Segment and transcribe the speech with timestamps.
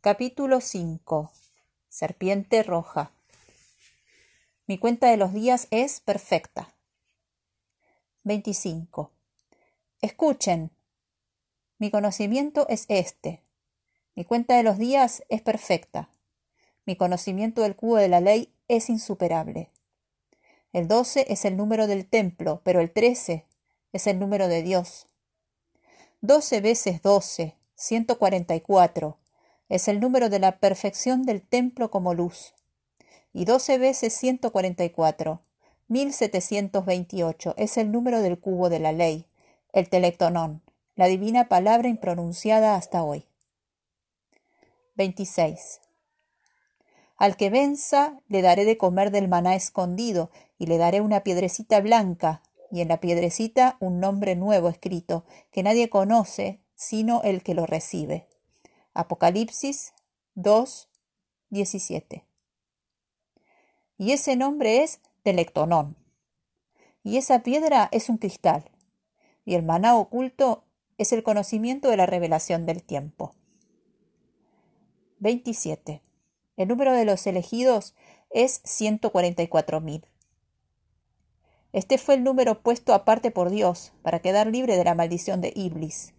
[0.00, 1.32] Capítulo 5
[1.88, 3.10] Serpiente roja
[4.68, 6.72] Mi cuenta de los días es perfecta.
[8.22, 9.10] 25.
[10.00, 10.70] Escuchen.
[11.78, 13.42] Mi conocimiento es este.
[14.14, 16.08] Mi cuenta de los días es perfecta.
[16.86, 19.68] Mi conocimiento del cubo de la ley es insuperable.
[20.72, 23.46] El 12 es el número del templo, pero el 13
[23.92, 25.08] es el número de Dios.
[26.20, 29.18] 12 veces 12, 144
[29.68, 32.54] es el número de la perfección del templo como luz.
[33.32, 35.42] Y 12 veces 144,
[35.88, 39.26] 1728 es el número del cubo de la ley,
[39.72, 40.62] el telectonón,
[40.96, 43.26] la divina palabra impronunciada hasta hoy.
[44.96, 45.80] 26.
[47.16, 51.80] Al que venza le daré de comer del maná escondido, y le daré una piedrecita
[51.80, 57.54] blanca, y en la piedrecita un nombre nuevo escrito, que nadie conoce sino el que
[57.54, 58.27] lo recibe.
[58.98, 59.92] Apocalipsis
[60.34, 60.88] 2,
[61.50, 62.24] 17.
[63.96, 65.96] Y ese nombre es Telectonón.
[67.04, 68.72] Y esa piedra es un cristal.
[69.44, 70.64] Y el maná oculto
[70.96, 73.36] es el conocimiento de la revelación del tiempo.
[75.20, 76.02] 27.
[76.56, 77.94] El número de los elegidos
[78.30, 80.08] es 144.000.
[81.72, 85.52] Este fue el número puesto aparte por Dios para quedar libre de la maldición de
[85.54, 86.14] Iblis.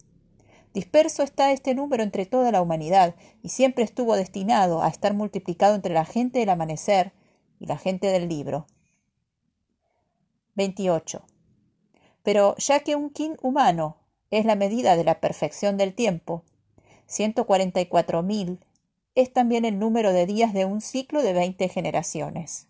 [0.79, 3.13] Disperso está este número entre toda la humanidad,
[3.43, 7.11] y siempre estuvo destinado a estar multiplicado entre la gente del amanecer
[7.59, 8.65] y la gente del libro.
[10.55, 11.21] 28.
[12.23, 13.97] Pero ya que un kin humano
[14.31, 16.45] es la medida de la perfección del tiempo,
[17.09, 18.59] 144.000
[19.15, 22.69] es también el número de días de un ciclo de 20 generaciones.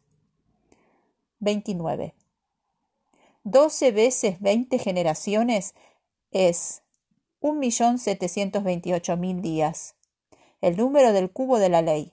[1.42, 2.16] 29.
[3.44, 5.76] 12 veces 20 generaciones
[6.32, 6.82] es
[7.40, 9.96] un millón setecientos veintiocho mil días,
[10.62, 12.12] el número del cubo de la ley.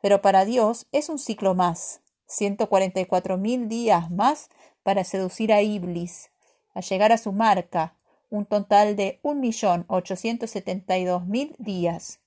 [0.00, 4.48] Pero para Dios es un ciclo más, ciento cuarenta y cuatro mil días más
[4.82, 6.30] para seducir a Iblis,
[6.74, 7.94] a llegar a su marca,
[8.30, 12.20] un total de un millón ochocientos setenta y dos mil días,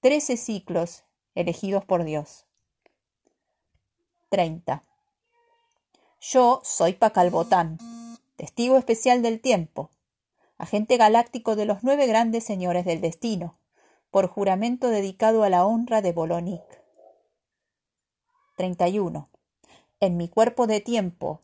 [0.00, 1.04] trece ciclos
[1.34, 2.46] elegidos por Dios.
[4.30, 4.84] 30.
[6.20, 7.78] Yo soy Pacalbotán,
[8.36, 9.90] testigo especial del tiempo,
[10.60, 13.54] agente galáctico de los nueve grandes señores del destino,
[14.10, 16.60] por juramento dedicado a la honra de Bolonic.
[18.58, 19.30] 31.
[20.00, 21.40] En mi cuerpo de tiempo,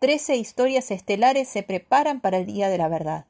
[0.00, 3.26] trece historias estelares se preparan para el día de la verdad.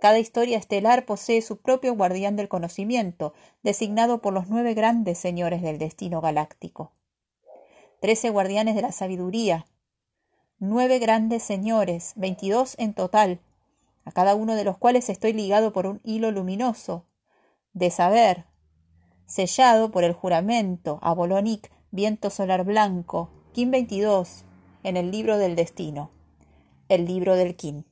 [0.00, 5.62] Cada historia estelar posee su propio guardián del conocimiento, designado por los nueve grandes señores
[5.62, 6.90] del destino galáctico.
[8.00, 9.66] Trece guardianes de la sabiduría,
[10.58, 13.38] nueve grandes señores, veintidós en total,
[14.10, 17.06] a cada uno de los cuales estoy ligado por un hilo luminoso,
[17.74, 18.44] de saber,
[19.24, 24.44] sellado por el juramento, a Bolonic, viento solar blanco, Kim 22,
[24.82, 26.10] en el libro del destino,
[26.88, 27.84] el libro del Kim.